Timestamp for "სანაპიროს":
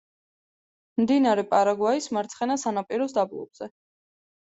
2.63-3.15